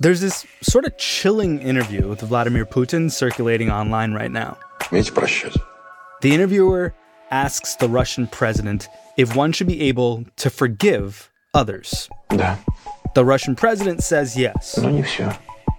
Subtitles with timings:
[0.00, 4.58] There's this sort of chilling interview with Vladimir Putin circulating online right now.
[4.90, 6.94] The interviewer
[7.30, 12.08] asks the Russian president if one should be able to forgive others.
[12.28, 12.58] Да.
[13.14, 14.76] The Russian president says yes.
[14.76, 15.34] Но не все.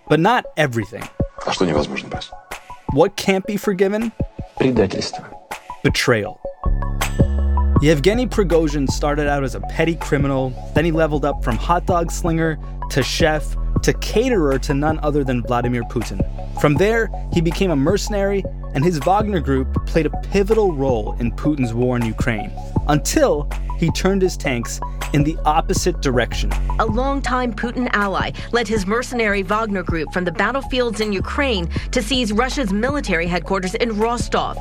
[0.09, 1.07] But not everything.
[1.45, 2.32] А что невозможно, Бас?
[2.93, 4.11] What can't be forgiven?
[4.59, 5.25] Предательство.
[5.84, 6.39] Betrayal.
[7.83, 12.12] Yevgeny Prigozhin started out as a petty criminal, then he leveled up from hot dog
[12.12, 12.57] slinger
[12.91, 16.21] to chef to caterer to none other than Vladimir Putin.
[16.61, 21.32] From there, he became a mercenary, and his Wagner group played a pivotal role in
[21.32, 22.53] Putin's war in Ukraine
[22.87, 24.79] until he turned his tanks
[25.12, 26.53] in the opposite direction.
[26.79, 32.01] A longtime Putin ally led his mercenary Wagner group from the battlefields in Ukraine to
[32.01, 34.56] seize Russia's military headquarters in Rostov.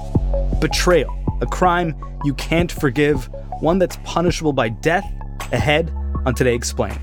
[0.60, 5.06] Betrayal, a crime you can't forgive, one that's punishable by death,
[5.52, 5.92] ahead
[6.26, 7.00] on Today Explained.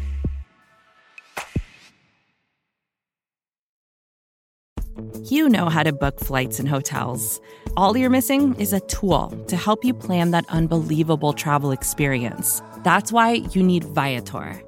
[5.24, 7.41] You know how to book flights and hotels.
[7.77, 12.62] All you're missing is a tool to help you plan that unbelievable travel experience.
[12.83, 14.67] That's why you need Viator.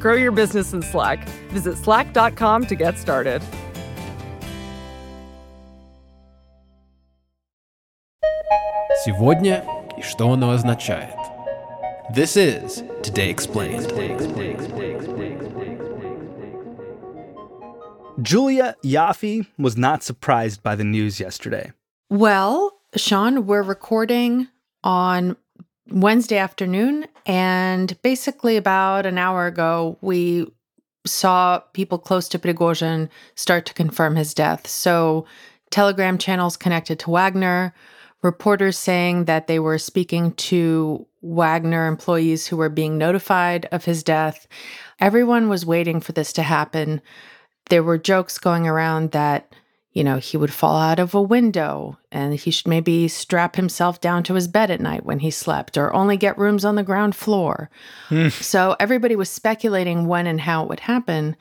[0.00, 1.28] Grow your business in Slack.
[1.50, 3.42] Visit slack.com to get started.
[9.04, 9.64] Сегодня
[9.98, 11.14] и что оно означает.
[12.14, 13.86] This is Today Explained.
[18.22, 21.72] Julia Ioffe was not surprised by the news yesterday.
[22.10, 24.48] Well, Sean, we're recording
[24.82, 25.36] on
[25.90, 30.46] Wednesday afternoon, and basically about an hour ago, we
[31.06, 34.66] saw people close to Prigozhin start to confirm his death.
[34.66, 35.26] So,
[35.70, 37.74] Telegram channels connected to Wagner,
[38.22, 44.02] reporters saying that they were speaking to Wagner employees who were being notified of his
[44.02, 44.46] death.
[44.98, 47.00] Everyone was waiting for this to happen.
[47.68, 49.54] There were jokes going around that,
[49.92, 54.00] you know, he would fall out of a window and he should maybe strap himself
[54.00, 56.82] down to his bed at night when he slept or only get rooms on the
[56.82, 57.70] ground floor.
[58.08, 58.28] Hmm.
[58.28, 61.36] so everybody was speculating when and how it would happen.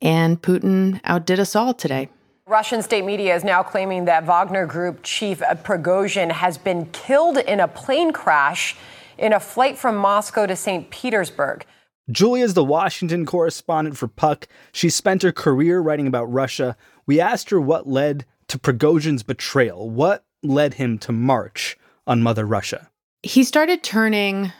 [0.00, 2.08] And Putin outdid us all today.
[2.46, 7.38] Russian state media is now claiming that Wagner Group chief uh, Prigozhin has been killed
[7.38, 8.76] in a plane crash
[9.16, 10.90] in a flight from Moscow to St.
[10.90, 11.64] Petersburg.
[12.10, 14.46] Julia is the Washington correspondent for Puck.
[14.72, 16.76] She spent her career writing about Russia.
[17.06, 19.88] We asked her what led to Prigozhin's betrayal.
[19.88, 22.90] What led him to march on Mother Russia?
[23.22, 24.52] He started turning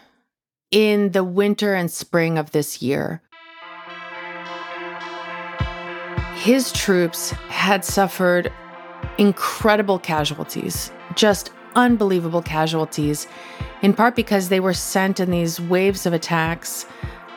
[0.71, 3.21] in the winter and spring of this year.
[6.37, 8.51] His troops had suffered
[9.19, 13.27] incredible casualties, just unbelievable casualties,
[13.83, 16.87] in part because they were sent in these waves of attacks,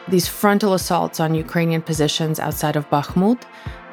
[0.08, 3.42] these frontal assaults on Ukrainian positions outside of Bakhmut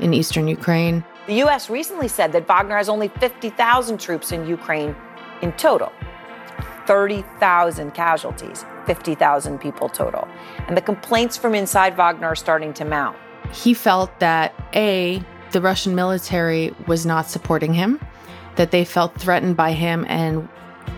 [0.01, 1.05] in eastern Ukraine.
[1.27, 1.71] The U.S.
[1.71, 4.95] recently said that Wagner has only 50,000 troops in Ukraine
[5.43, 5.93] in total.
[6.87, 10.29] 30,000 casualties, 50,000 people total.
[10.69, 13.17] And the complaints from inside Wagner are starting to mount.
[13.53, 18.01] He felt that A, the Russian military was not supporting him,
[18.57, 20.49] that they felt threatened by him and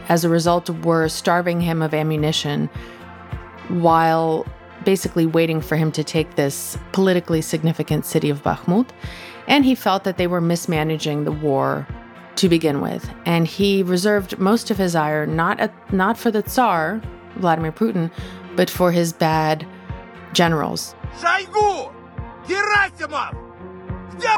[0.09, 2.69] as a result were starving him of ammunition
[3.69, 4.47] while
[4.86, 8.90] basically waiting for him to take this politically significant city of Bakhmut.
[9.48, 11.88] And he felt that they were mismanaging the war
[12.38, 13.10] to begin with.
[13.26, 17.02] And he reserved most of his ire not at, not for the Tsar,
[17.36, 18.12] Vladimir Putin,
[18.56, 19.66] but for his bad
[20.34, 20.96] generals.
[21.20, 21.92] Шойгу!
[22.48, 23.36] Герасимов!
[24.16, 24.36] Где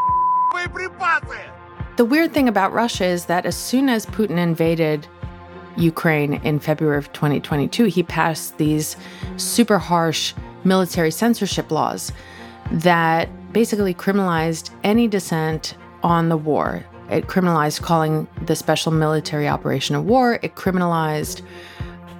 [0.54, 1.40] боеприпасы?
[1.96, 5.08] The weird thing about Russia is that as soon as Putin invaded
[5.79, 8.97] Ukraine in February of 2022, he passed these
[9.37, 10.35] super harsh
[10.65, 12.13] military censorship laws
[12.71, 16.85] that basically criminalized any dissent on the war.
[17.11, 20.39] It criminalized calling the special military operation a war.
[20.43, 21.43] It criminalized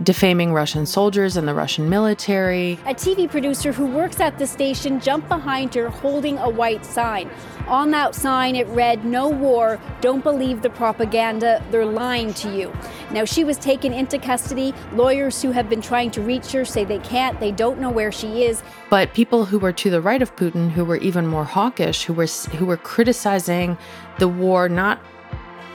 [0.03, 2.75] defaming Russian soldiers and the Russian military.
[2.87, 7.31] A TV producer who works at the station jumped behind her holding a white sign.
[7.67, 12.73] On that sign, it read, No war, don't believe the propaganda, they're lying to you.
[13.11, 14.73] Now, she was taken into custody.
[14.93, 18.13] Lawyers who have been trying to reach her say they can't, they don't know where
[18.13, 18.63] she is.
[18.91, 22.13] But people who were to the right of Putin, who were even more hawkish, who
[22.15, 23.77] were, who were criticizing
[24.19, 25.01] the war not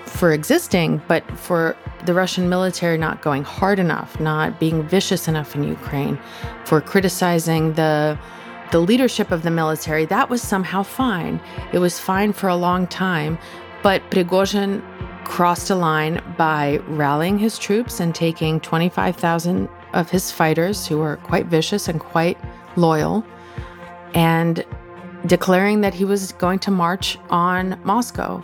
[0.06, 1.76] for existing, but for
[2.06, 6.20] the Russian military not going hard enough, not being vicious enough in Ukraine,
[6.66, 8.18] for criticizing the
[8.72, 11.40] the leadership of the military, that was somehow fine.
[11.74, 13.38] It was fine for a long time,
[13.84, 14.82] but Prigozhin
[15.26, 21.18] crossed a line by rallying his troops and taking 25,000 of his fighters who were
[21.18, 22.38] quite vicious and quite
[22.76, 23.24] loyal
[24.16, 24.66] and
[25.28, 28.44] declaring that he was going to march on Moscow.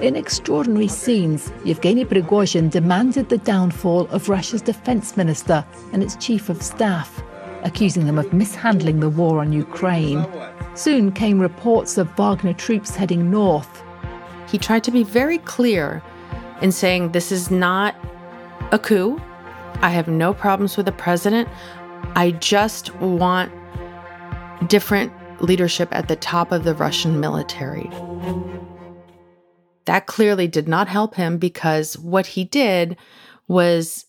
[0.00, 6.50] In extraordinary scenes, Yevgeny Prigozhin demanded the downfall of Russia's defense minister and its chief
[6.50, 7.22] of staff,
[7.62, 10.26] accusing them of mishandling the war on Ukraine.
[10.74, 13.82] Soon came reports of Wagner troops heading north.
[14.48, 16.02] He tried to be very clear
[16.60, 17.94] in saying this is not
[18.72, 19.18] a coup.
[19.80, 21.48] I have no problems with the president.
[22.14, 23.50] I just want
[24.68, 25.10] different
[25.40, 27.90] leadership at the top of the Russian military.
[29.86, 32.96] That clearly did not help him because what he did
[33.48, 34.06] was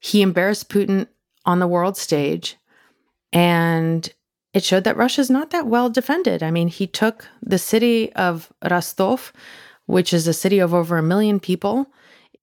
[0.00, 1.06] he embarrassed Putin
[1.44, 2.56] on the world stage
[3.32, 4.12] and
[4.56, 6.42] it showed that Russia's not that well defended.
[6.42, 9.30] I mean, he took the city of Rostov,
[9.84, 11.86] which is a city of over a million people.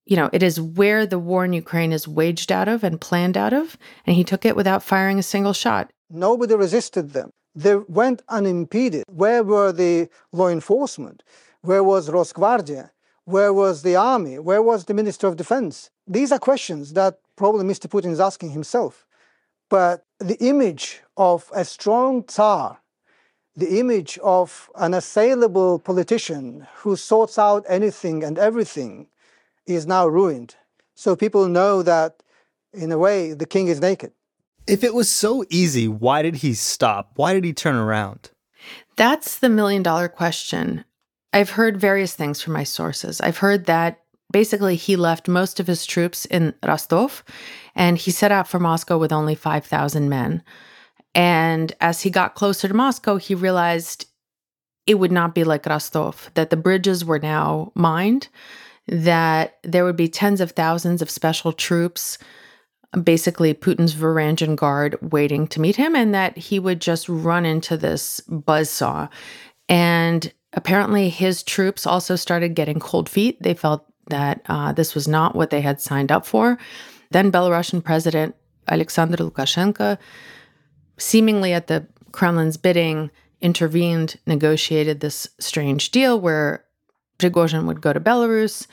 [0.06, 3.35] You know, it is where the war in Ukraine is waged out of and planned
[3.35, 5.91] out of, and he took it without firing a single shot.
[6.12, 7.31] Nobody resisted them.
[7.56, 9.06] They went unimpeded.
[9.07, 11.24] Where were the law enforcement?
[11.63, 12.89] Where was Rosgvardia?
[13.24, 14.38] Where was the army?
[14.38, 15.89] Where was the Minister of Defense?
[16.06, 17.88] These are questions that probably Mr.
[17.88, 19.06] Putin is asking himself.
[19.69, 22.80] But the image of a strong Tsar,
[23.56, 29.07] the image of an assailable politician who sorts out anything and everything,
[29.66, 30.56] is now ruined.
[30.95, 32.21] So people know that,
[32.74, 34.12] in a way, the king is naked.
[34.68, 37.13] If it was so easy, why did he stop?
[37.16, 38.31] Why did he turn around?
[38.98, 40.83] That's the million dollar question.
[41.33, 43.19] I've heard various things from my sources.
[43.19, 44.00] I've heard that
[44.31, 47.24] basically he left most of his troops in Rostov
[47.75, 50.44] and he set out for Moscow with only 5,000 men.
[51.15, 54.07] And as he got closer to Moscow, he realized
[54.85, 58.27] it would not be like Rostov, that the bridges were now mined,
[58.88, 62.18] that there would be tens of thousands of special troops,
[63.01, 67.77] basically Putin's Varangian guard, waiting to meet him, and that he would just run into
[67.77, 69.09] this buzzsaw.
[69.69, 73.41] And apparently, his troops also started getting cold feet.
[73.41, 76.57] They felt that uh, this was not what they had signed up for.
[77.11, 78.35] Then Belarusian President
[78.67, 79.97] Alexander Lukashenko,
[80.97, 83.11] seemingly at the Kremlin's bidding,
[83.41, 86.63] intervened, negotiated this strange deal where
[87.19, 88.67] Prigozhin would go to Belarus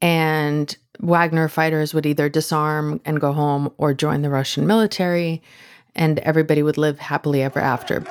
[0.00, 5.42] and Wagner fighters would either disarm and go home or join the Russian military,
[5.94, 8.04] and everybody would live happily ever after.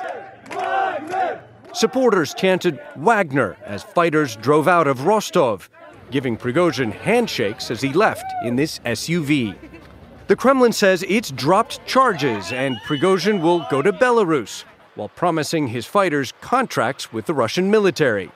[1.78, 5.70] Supporters chanted Wagner as fighters drove out of Rostov
[6.10, 9.54] giving Prigozhin handshakes as he left in this SUV.
[10.26, 14.64] The Kremlin says it's dropped charges and Prigozhin will go to Belarus
[14.96, 18.32] while promising his fighters contracts with the Russian military.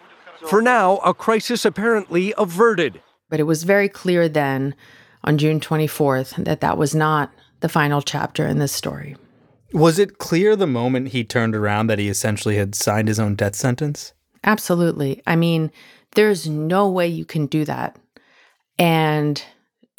[0.46, 3.02] For now, a crisis apparently averted.
[3.28, 4.72] But it was very clear then,
[5.24, 9.16] on June 24th, that that was not the final chapter in this story.
[9.72, 13.34] Was it clear the moment he turned around that he essentially had signed his own
[13.34, 14.12] death sentence?
[14.44, 15.22] Absolutely.
[15.26, 15.70] I mean,
[16.14, 17.96] there's no way you can do that
[18.78, 19.42] and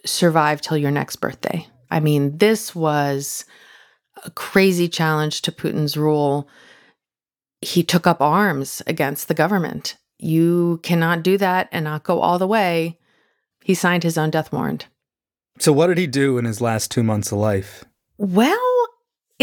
[0.05, 1.65] survive till your next birthday.
[1.89, 3.45] I mean, this was
[4.23, 6.47] a crazy challenge to Putin's rule.
[7.61, 9.97] He took up arms against the government.
[10.19, 12.99] You cannot do that and not go all the way.
[13.63, 14.87] He signed his own death warrant.
[15.59, 17.85] So, what did he do in his last two months of life?
[18.17, 18.72] Well,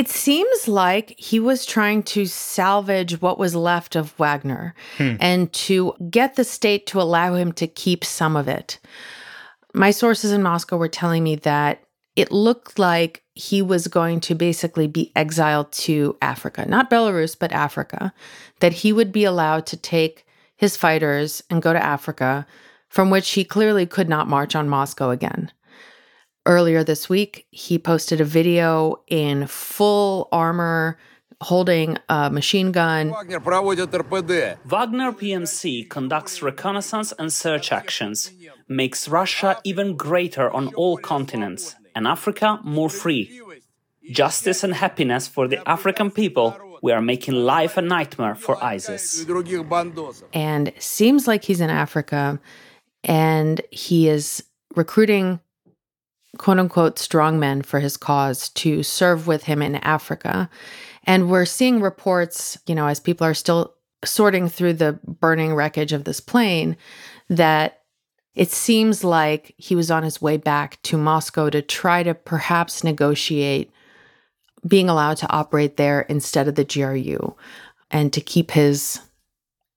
[0.01, 5.17] it seems like he was trying to salvage what was left of Wagner hmm.
[5.21, 8.79] and to get the state to allow him to keep some of it.
[9.75, 11.85] My sources in Moscow were telling me that
[12.17, 17.53] it looked like he was going to basically be exiled to Africa, not Belarus, but
[17.53, 18.15] Africa,
[18.61, 20.25] that he would be allowed to take
[20.57, 22.47] his fighters and go to Africa,
[22.89, 25.53] from which he clearly could not march on Moscow again.
[26.51, 30.99] Earlier this week, he posted a video in full armor,
[31.41, 33.11] holding a machine gun.
[34.65, 38.33] Wagner PMC conducts reconnaissance and search actions,
[38.67, 43.41] makes Russia even greater on all continents, and Africa more free.
[44.11, 46.59] Justice and happiness for the African people.
[46.83, 49.25] We are making life a nightmare for ISIS.
[50.33, 52.41] And seems like he's in Africa
[53.05, 54.43] and he is
[54.75, 55.39] recruiting
[56.39, 60.49] quote unquote strong men for his cause to serve with him in Africa.
[61.05, 65.93] And we're seeing reports, you know, as people are still sorting through the burning wreckage
[65.93, 66.77] of this plane,
[67.29, 67.81] that
[68.35, 72.85] it seems like he was on his way back to Moscow to try to perhaps
[72.85, 73.71] negotiate
[74.67, 77.35] being allowed to operate there instead of the GRU
[77.91, 79.01] and to keep his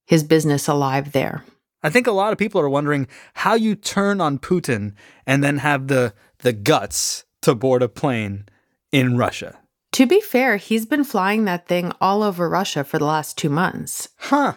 [0.05, 1.43] his business alive there.
[1.81, 4.93] I think a lot of people are wondering how you turn on Putin
[5.25, 8.45] and then have the the guts to board a plane
[8.91, 9.57] in Russia.
[9.93, 13.49] To be fair, he's been flying that thing all over Russia for the last 2
[13.49, 14.09] months.
[14.17, 14.53] Huh.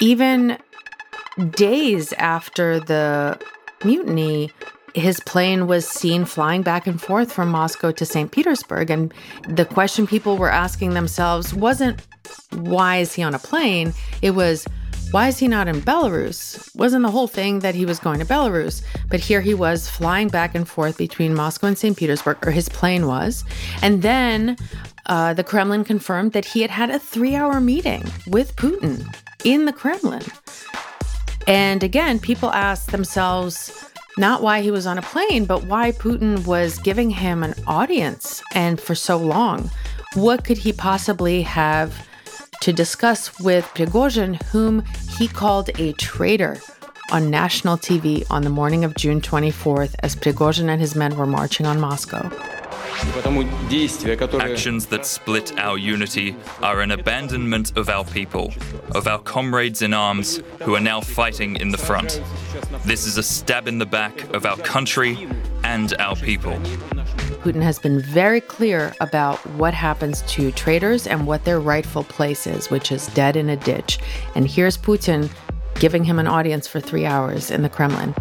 [0.00, 0.58] Even
[1.50, 3.38] days after the
[3.84, 4.50] mutiny,
[4.94, 8.30] his plane was seen flying back and forth from Moscow to St.
[8.30, 8.90] Petersburg.
[8.90, 9.14] And
[9.48, 12.00] the question people were asking themselves wasn't,
[12.50, 13.94] why is he on a plane?
[14.20, 14.66] It was,
[15.12, 16.74] why is he not in Belarus?
[16.74, 18.82] Wasn't the whole thing that he was going to Belarus?
[19.10, 21.96] But here he was flying back and forth between Moscow and St.
[21.96, 23.44] Petersburg, or his plane was.
[23.82, 24.56] And then
[25.06, 29.04] uh, the Kremlin confirmed that he had had a three hour meeting with Putin
[29.44, 30.22] in the Kremlin.
[31.46, 36.46] And again, people ask themselves, not why he was on a plane, but why Putin
[36.46, 39.70] was giving him an audience and for so long.
[40.14, 42.08] What could he possibly have
[42.62, 44.84] to discuss with Prigozhin, whom
[45.18, 46.60] he called a traitor
[47.10, 51.26] on national TV on the morning of June 24th as Prigozhin and his men were
[51.26, 52.30] marching on Moscow?
[54.40, 58.54] Actions that split our unity are an abandonment of our people,
[58.94, 62.22] of our comrades in arms who are now fighting in the front.
[62.84, 65.28] This is a stab in the back of our country
[65.64, 66.60] and our people.
[67.42, 72.46] Putin has been very clear about what happens to traitors and what their rightful place
[72.46, 73.98] is, which is dead in a ditch.
[74.36, 75.28] And here's Putin
[75.74, 78.14] giving him an audience for three hours in the Kremlin.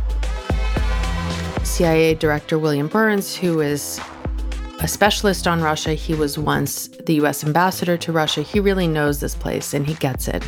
[1.64, 4.02] CIA Director William Burns, who is
[4.80, 5.94] a specialist on Russia.
[5.94, 8.42] He was once the US ambassador to Russia.
[8.42, 10.44] He really knows this place and he gets it.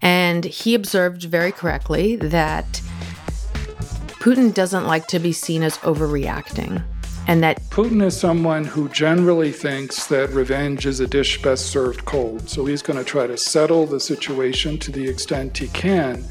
[0.00, 2.80] And he observed very correctly that
[4.20, 6.84] Putin doesn't like to be seen as overreacting.
[7.28, 12.04] And that Putin is someone who generally thinks that revenge is a dish best served
[12.04, 12.48] cold.
[12.48, 16.24] So he's going to try to settle the situation to the extent he can.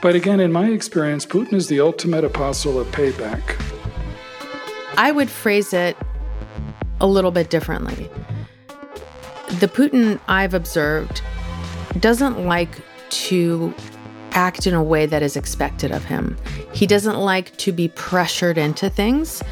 [0.00, 3.60] But again, in my experience, Putin is the ultimate apostle of payback.
[4.96, 5.96] I would phrase it
[7.00, 8.08] a little bit differently.
[9.60, 11.20] The Putin I've observed
[12.00, 12.80] doesn't like
[13.10, 13.74] to
[14.32, 16.36] act in a way that is expected of him.
[16.72, 19.42] He doesn't like to be pressured into things,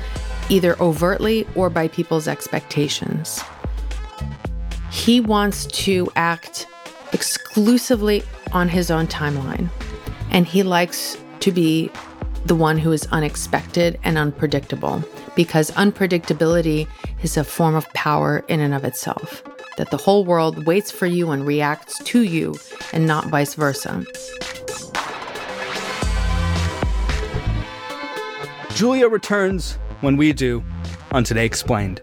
[0.49, 3.43] either overtly or by people's expectations.
[4.91, 6.67] He wants to act
[7.13, 8.23] exclusively
[8.53, 9.69] on his own timeline,
[10.31, 11.91] and he likes to be
[12.47, 15.03] the one who is unexpected and unpredictable
[15.35, 16.87] because unpredictability
[17.23, 19.43] is a form of power in and of itself.
[19.77, 22.55] That the whole world waits for you and reacts to you
[22.93, 24.05] and not vice versa.
[28.75, 30.63] Julia returns when we do
[31.13, 32.03] on Today Explained.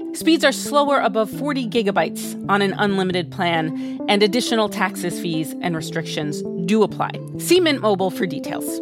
[0.13, 5.75] Speeds are slower above 40 gigabytes on an unlimited plan, and additional taxes, fees, and
[5.75, 7.11] restrictions do apply.
[7.37, 8.81] See Mint Mobile for details.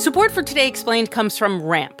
[0.00, 2.00] Support for Today Explained comes from Ramp.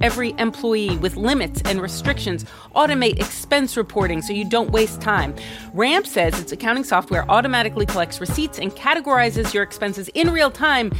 [0.00, 2.44] every employee with limits and restrictions,
[2.74, 5.34] automate expense reporting so you don't waste time.
[5.74, 10.92] Ramp says its accounting software automatically collects receipts and categorizes your expenses in real time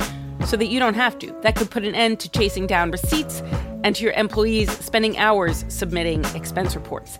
[0.47, 1.33] so that you don't have to.
[1.43, 3.43] That could put an end to chasing down receipts
[3.85, 7.19] and to your employees spending hours submitting expense reports.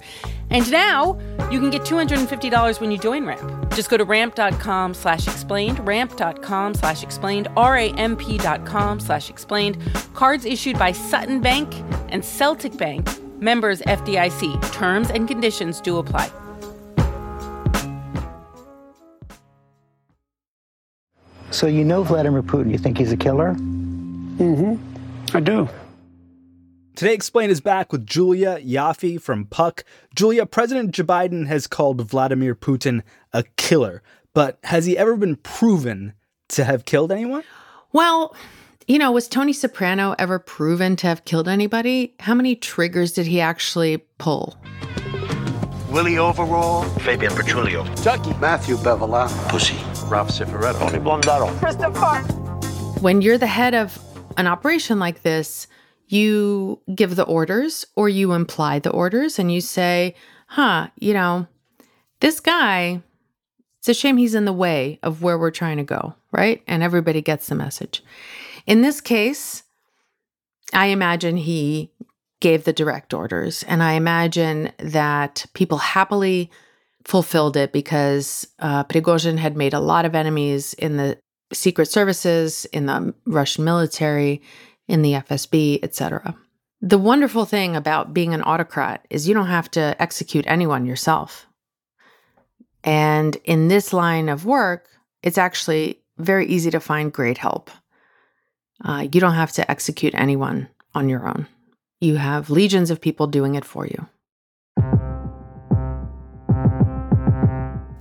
[0.51, 1.19] And now
[1.51, 3.75] you can get $250 when you join Ramp.
[3.75, 9.79] Just go to ramp.com slash explained, ramp.com slash explained, R-A-M-P.com slash explained.
[10.15, 11.75] Cards issued by Sutton Bank
[12.11, 13.09] and Celtic Bank,
[13.41, 14.73] members FDIC.
[14.73, 16.31] Terms and conditions do apply.
[21.53, 22.73] So you know Vladimir Putin.
[22.73, 23.55] You think he's a killer?
[23.55, 25.37] Mm-hmm.
[25.37, 25.69] I do.
[26.95, 29.83] Today Explain is back with Julia Ioffe from Puck.
[30.15, 34.03] Julia, President Joe Biden has called Vladimir Putin a killer,
[34.35, 36.13] but has he ever been proven
[36.49, 37.45] to have killed anyone?
[37.93, 38.37] Well,
[38.87, 42.15] you know, was Tony Soprano ever proven to have killed anybody?
[42.21, 44.59] How many triggers did he actually pull?
[45.89, 49.77] Willie Overall, Fabian Petrulio, Ducky, Matthew Bevela, Pussy,
[50.09, 52.19] Ralph Cifaretto, Tony Blondaro, Christopher.
[53.01, 53.99] When you're the head of
[54.37, 55.67] an operation like this,
[56.13, 60.15] you give the orders or you imply the orders and you say,
[60.47, 61.47] huh, you know,
[62.21, 63.03] this guy,
[63.79, 66.63] it's a shame he's in the way of where we're trying to go, right?
[66.67, 68.05] And everybody gets the message.
[68.67, 69.63] In this case,
[70.73, 71.91] I imagine he
[72.41, 73.63] gave the direct orders.
[73.63, 76.51] And I imagine that people happily
[77.05, 81.19] fulfilled it because uh, Prigozhin had made a lot of enemies in the
[81.53, 84.43] secret services, in the Russian military,
[84.89, 86.37] in the FSB, etc.
[86.81, 91.47] The wonderful thing about being an autocrat is you don't have to execute anyone yourself.
[92.85, 94.89] And in this line of work,
[95.23, 97.71] it's actually very easy to find great help.
[98.85, 101.47] Uh, you don't have to execute anyone on your own.
[102.01, 104.09] You have legions of people doing it for you.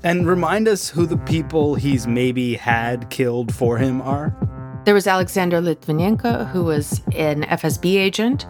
[0.03, 4.35] And remind us who the people he's maybe had killed for him are.
[4.83, 8.47] There was Alexander Litvinenko, who was an FSB agent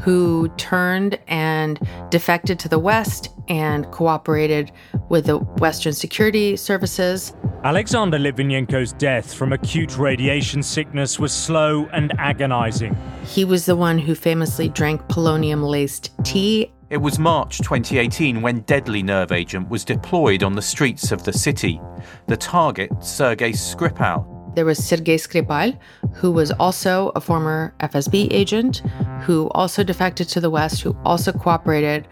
[0.00, 4.70] who turned and defected to the West and cooperated
[5.08, 7.32] with the Western security services.
[7.64, 12.94] Alexander Litvinenko's death from acute radiation sickness was slow and agonizing.
[13.24, 16.70] He was the one who famously drank polonium laced tea.
[16.90, 21.32] It was March 2018 when deadly nerve agent was deployed on the streets of the
[21.32, 21.80] city.
[22.26, 25.78] The target, Sergei Skripal, there was Sergei Skripal,
[26.14, 28.82] who was also a former FSB agent,
[29.22, 32.08] who also defected to the West, who also cooperated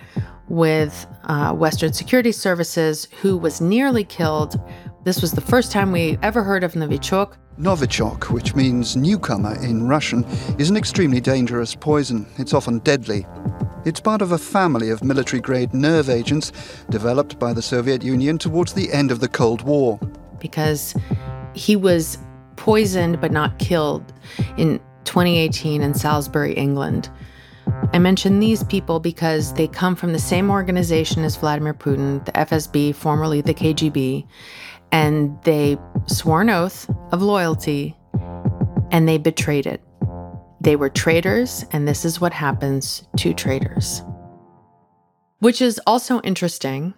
[0.48, 4.61] with uh, Western security services, who was nearly killed.
[5.05, 7.37] This was the first time we ever heard of Novichok.
[7.59, 10.24] Novichok, which means newcomer in Russian,
[10.59, 12.27] is an extremely dangerous poison.
[12.38, 13.27] It's often deadly.
[13.85, 16.53] It's part of a family of military grade nerve agents
[16.90, 19.98] developed by the Soviet Union towards the end of the Cold War.
[20.38, 20.94] Because
[21.55, 22.18] he was
[22.58, 24.12] poisoned but not killed
[24.58, 27.08] in 2018 in Salisbury, England.
[27.92, 32.32] I mention these people because they come from the same organization as Vladimir Putin, the
[32.32, 34.26] FSB, formerly the KGB,
[34.92, 37.96] and they swore an oath of loyalty
[38.90, 39.80] and they betrayed it.
[40.60, 44.02] They were traitors, and this is what happens to traitors.
[45.38, 46.94] Which is also interesting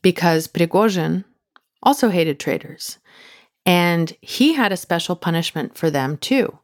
[0.00, 1.24] because Prigozhin
[1.82, 2.98] also hated traitors.
[3.64, 6.58] And he had a special punishment for them too.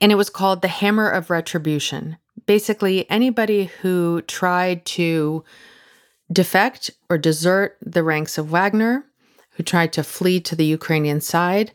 [0.00, 2.16] And it was called the Hammer of Retribution.
[2.46, 5.44] Basically, anybody who tried to
[6.32, 9.04] defect or desert the ranks of Wagner,
[9.50, 11.72] who tried to flee to the Ukrainian side,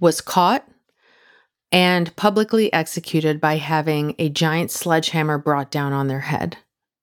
[0.00, 0.66] was caught
[1.70, 6.56] and publicly executed by having a giant sledgehammer brought down on their head.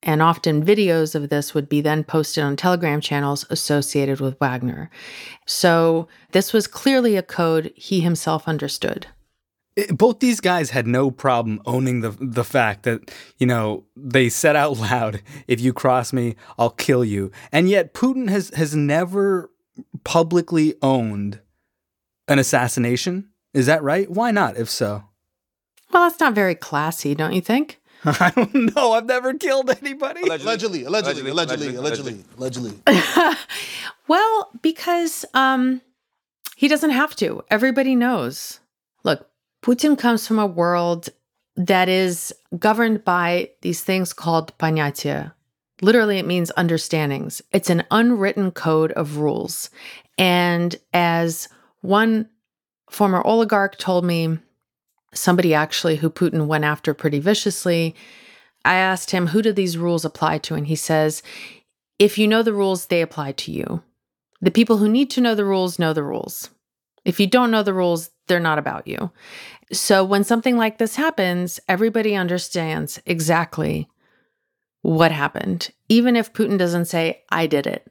[0.06, 4.92] And often videos of this would be then posted on Telegram channels associated with Wagner.
[5.48, 9.08] So this was clearly a code he himself understood.
[9.76, 14.30] It, both these guys had no problem owning the the fact that you know they
[14.30, 18.76] said out loud, "If you cross me, I'll kill you." And yet Putin has has
[18.76, 19.52] never
[20.06, 21.42] publicly owned
[22.28, 23.30] an assassination.
[23.54, 24.10] Is that right?
[24.10, 24.56] Why not?
[24.56, 25.04] If so,
[25.92, 27.82] well, that's not very classy, don't you think?
[28.06, 28.94] I don't know.
[28.94, 30.22] I've never killed anybody.
[30.22, 32.74] Allegedly, allegedly, allegedly, allegedly, allegedly.
[34.08, 35.82] well, because um,
[36.56, 37.44] he doesn't have to.
[37.50, 38.60] Everybody knows.
[39.04, 39.28] Look,
[39.64, 41.10] Putin comes from a world
[41.56, 45.32] that is governed by these things called ponyatiya.
[45.82, 47.42] Literally, it means understandings.
[47.52, 49.70] It's an unwritten code of rules.
[50.18, 51.50] And as
[51.82, 52.30] one
[52.90, 54.38] former oligarch told me,
[55.16, 57.96] somebody actually who Putin went after pretty viciously,
[58.64, 60.56] I asked him, who do these rules apply to?
[60.56, 61.24] And he says,
[61.98, 63.82] if you know the rules, they apply to you.
[64.42, 66.50] The people who need to know the rules know the rules.
[67.06, 69.12] If you don't know the rules, they're not about you.
[69.72, 73.88] So when something like this happens, everybody understands exactly
[74.82, 75.72] what happened.
[75.90, 77.88] Even if Putin doesn't say, I did it,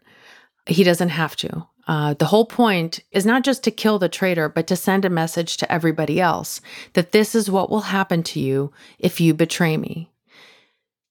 [0.67, 1.67] he doesn't have to.
[1.87, 5.11] Uh, the whole point is not just to kill the traitor, but to send a
[5.11, 6.61] message to everybody else
[6.94, 10.11] that this is what will happen to you if you betray me.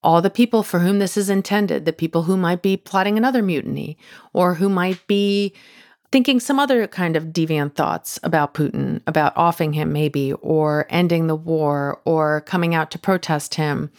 [0.04, 3.42] All the people for whom this is intended, the people who might be plotting another
[3.42, 3.98] mutiny
[4.34, 5.54] or who might be
[6.12, 11.26] thinking some other kind of deviant thoughts about Putin, about offing him maybe, or ending
[11.26, 13.90] the war, or coming out to protest him,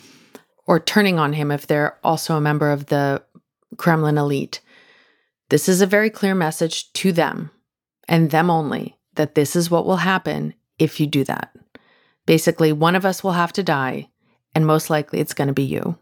[0.64, 3.20] or turning on him if they're also a member of the
[3.78, 4.60] Kremlin elite.
[5.54, 7.48] This is a very clear message to them
[8.08, 11.54] and them only that this is what will happen if you do that.
[12.26, 14.08] Basically, one of us will have to die,
[14.56, 15.96] and most likely it's going to be you.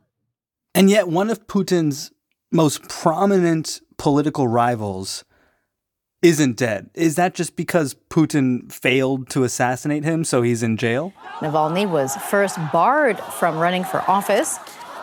[0.75, 2.13] And yet, one of Putin's
[2.51, 5.23] most prominent political rivals
[6.23, 6.89] isn't dead.
[6.95, 11.13] Is that just because Putin failed to assassinate him, so he's in jail?
[11.41, 14.59] Navalny was first barred from running for office.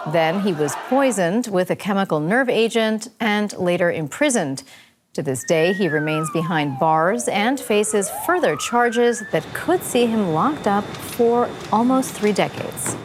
[0.08, 4.64] Then he was poisoned with a chemical nerve agent and later imprisoned.
[5.14, 10.34] To this day, he remains behind bars and faces further charges that could see him
[10.34, 12.96] locked up for almost three decades.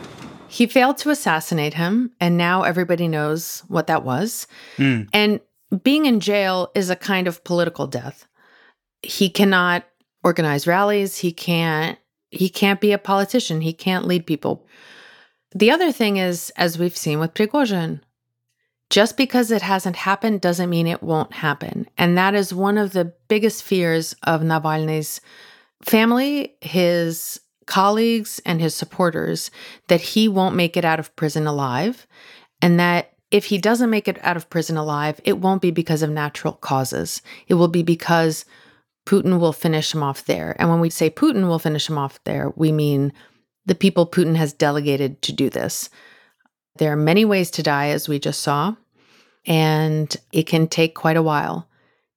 [0.46, 4.46] He failed to assassinate him, and now everybody knows what that was.
[4.76, 5.08] Mm.
[5.12, 5.40] And
[5.82, 8.28] being in jail is a kind of political death.
[9.02, 9.84] He cannot
[10.22, 11.98] organize rallies, he can't
[12.30, 14.66] he can't be a politician, he can't lead people.
[15.54, 18.00] The other thing is as we've seen with Prigozhin,
[18.90, 21.88] just because it hasn't happened doesn't mean it won't happen.
[21.96, 25.20] And that is one of the biggest fears of Navalny's
[25.82, 29.50] family, his colleagues, and his supporters
[29.88, 32.06] that he won't make it out of prison alive
[32.60, 36.02] and that if he doesn't make it out of prison alive, it won't be because
[36.02, 37.20] of natural causes.
[37.48, 38.44] It will be because
[39.06, 40.54] Putin will finish him off there.
[40.58, 43.12] And when we say Putin will finish him off there, we mean
[43.66, 45.90] the people Putin has delegated to do this.
[46.76, 48.74] There are many ways to die, as we just saw,
[49.46, 51.68] and it can take quite a while.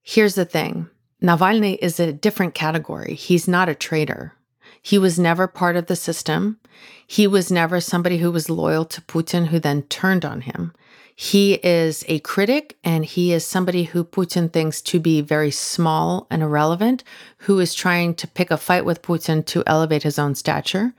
[0.02, 0.90] Here's the thing
[1.22, 3.16] Navalny is a different category.
[3.16, 4.34] He's not a traitor.
[4.82, 6.60] He was never part of the system.
[7.06, 10.74] He was never somebody who was loyal to Putin who then turned on him.
[11.16, 16.28] He is a critic and he is somebody who Putin thinks to be very small
[16.30, 17.04] and irrelevant,
[17.40, 20.94] who is trying to pick a fight with Putin to elevate his own stature.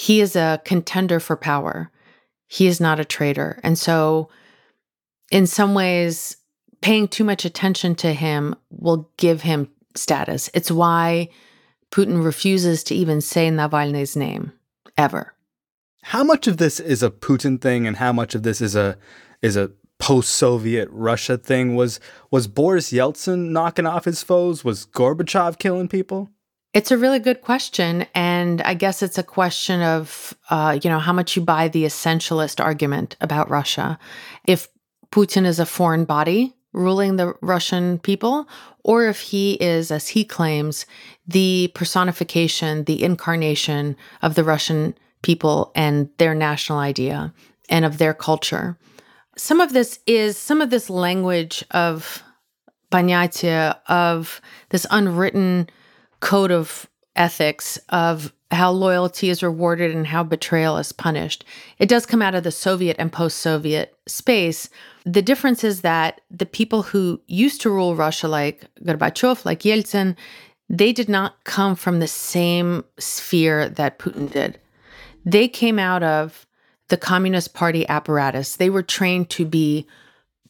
[0.00, 1.90] He is a contender for power.
[2.46, 3.58] He is not a traitor.
[3.64, 4.28] And so,
[5.32, 6.36] in some ways,
[6.80, 10.50] paying too much attention to him will give him status.
[10.54, 11.30] It's why
[11.90, 14.52] Putin refuses to even say Navalny's name
[14.96, 15.34] ever.
[16.02, 18.96] How much of this is a Putin thing and how much of this is a
[19.42, 21.74] is a post-Soviet Russia thing.
[21.74, 21.98] Was
[22.30, 24.62] was Boris Yeltsin knocking off his foes?
[24.62, 26.30] Was Gorbachev killing people?
[26.78, 28.06] It's a really good question.
[28.14, 31.82] And I guess it's a question of, uh, you know, how much you buy the
[31.82, 33.98] essentialist argument about Russia.
[34.46, 34.68] If
[35.10, 38.48] Putin is a foreign body ruling the Russian people,
[38.84, 40.86] or if he is, as he claims,
[41.26, 47.34] the personification, the incarnation of the Russian people and their national idea
[47.68, 48.78] and of their culture.
[49.36, 52.22] Some of this is, some of this language of
[52.92, 55.68] ponyatiya of this unwritten
[56.20, 61.44] code of ethics of how loyalty is rewarded and how betrayal is punished.
[61.78, 64.70] It does come out of the Soviet and post Soviet space.
[65.04, 70.16] The difference is that the people who used to rule Russia, like Gorbachev, like Yeltsin,
[70.70, 74.58] they did not come from the same sphere that Putin did.
[75.24, 76.46] They came out of
[76.88, 78.56] the Communist Party apparatus.
[78.56, 79.86] They were trained to be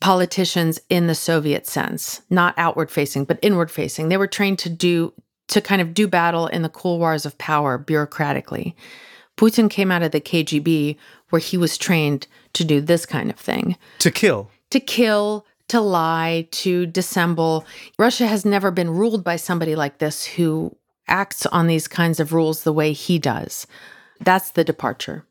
[0.00, 4.08] politicians in the Soviet sense, not outward facing, but inward facing.
[4.08, 5.12] They were trained to do
[5.48, 8.74] to kind of do battle in the couloirs of power bureaucratically.
[9.36, 10.96] Putin came out of the KGB
[11.30, 15.80] where he was trained to do this kind of thing to kill, to kill, to
[15.80, 17.64] lie, to dissemble.
[17.98, 20.74] Russia has never been ruled by somebody like this who
[21.06, 23.66] acts on these kinds of rules the way he does.
[24.20, 25.24] That's the departure.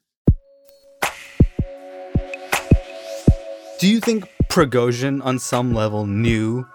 [3.80, 6.66] Do you think Prigozhin, on some level, knew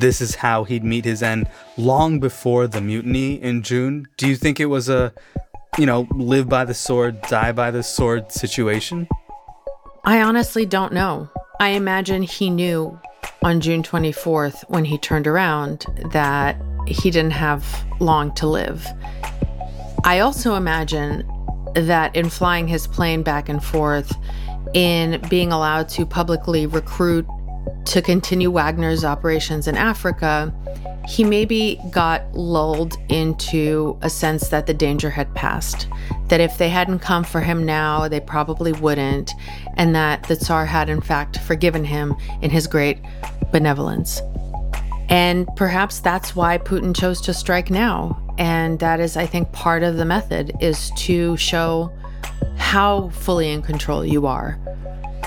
[0.00, 4.08] this is how he'd meet his end long before the mutiny in June?
[4.16, 5.12] Do you think it was a,
[5.78, 9.08] you know, live by the sword, die by the sword situation?
[10.04, 11.28] I honestly don't know.
[11.60, 12.98] I imagine he knew
[13.42, 17.64] on June 24th when he turned around that he didn't have
[18.00, 18.86] long to live.
[20.04, 21.28] I also imagine
[21.74, 24.16] that in flying his plane back and forth,
[24.74, 27.26] in being allowed to publicly recruit
[27.86, 30.52] to continue Wagner's operations in Africa,
[31.06, 35.88] he maybe got lulled into a sense that the danger had passed.
[36.28, 39.32] That if they hadn't come for him now, they probably wouldn't,
[39.76, 42.98] and that the Tsar had in fact forgiven him in his great
[43.52, 44.20] benevolence.
[45.08, 48.22] And perhaps that's why Putin chose to strike now.
[48.36, 51.90] And that is, I think, part of the method is to show
[52.56, 54.58] how fully in control you are,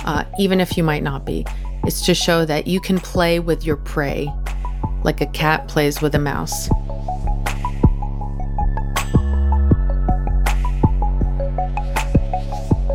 [0.05, 1.45] uh, even if you might not be.
[1.83, 4.31] It's to show that you can play with your prey
[5.03, 6.67] like a cat plays with a mouse.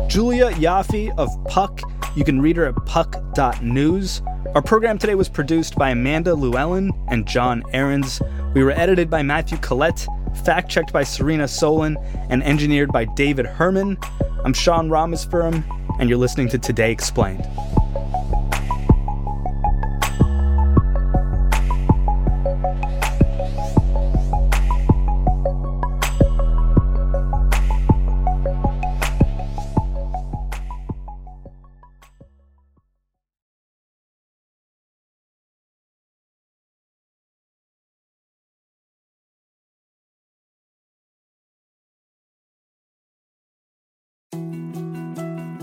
[0.09, 1.81] Julia Ioffe of Puck.
[2.15, 4.21] You can read her at puck.news.
[4.55, 8.21] Our program today was produced by Amanda Lewellyn and Jon Ehrens.
[8.55, 10.07] We were edited by Matthew Collette,
[10.45, 11.97] fact checked by Serena Solin,
[12.29, 13.97] and engineered by David Herman.
[14.43, 15.63] I'm Sean Rameswaram,
[15.99, 17.45] and you're listening to Today Explained.